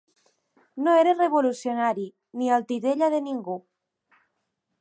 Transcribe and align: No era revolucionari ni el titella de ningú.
No 0.85 0.95
era 1.01 1.13
revolucionari 1.19 2.07
ni 2.41 2.51
el 2.57 2.67
titella 2.73 3.13
de 3.17 3.23
ningú. 3.29 3.63